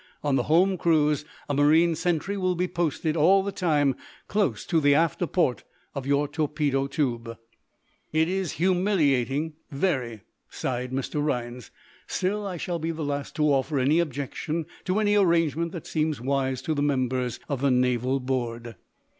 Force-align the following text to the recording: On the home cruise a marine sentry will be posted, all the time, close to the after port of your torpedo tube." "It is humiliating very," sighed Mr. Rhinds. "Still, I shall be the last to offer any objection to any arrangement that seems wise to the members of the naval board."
On 0.23 0.35
the 0.35 0.41
home 0.49 0.79
cruise 0.79 1.25
a 1.47 1.53
marine 1.53 1.93
sentry 1.95 2.35
will 2.35 2.55
be 2.55 2.67
posted, 2.67 3.15
all 3.15 3.43
the 3.43 3.51
time, 3.51 3.95
close 4.27 4.65
to 4.65 4.81
the 4.81 4.95
after 4.95 5.27
port 5.27 5.63
of 5.93 6.07
your 6.07 6.27
torpedo 6.27 6.87
tube." 6.87 7.37
"It 8.11 8.27
is 8.27 8.53
humiliating 8.53 9.53
very," 9.69 10.21
sighed 10.49 10.91
Mr. 10.91 11.23
Rhinds. 11.23 11.69
"Still, 12.07 12.47
I 12.47 12.57
shall 12.57 12.79
be 12.79 12.89
the 12.89 13.05
last 13.05 13.35
to 13.35 13.53
offer 13.53 13.77
any 13.77 13.99
objection 13.99 14.65
to 14.85 14.97
any 14.97 15.15
arrangement 15.15 15.71
that 15.73 15.85
seems 15.85 16.19
wise 16.19 16.63
to 16.63 16.73
the 16.73 16.81
members 16.81 17.39
of 17.47 17.61
the 17.61 17.69
naval 17.69 18.19
board." 18.19 18.73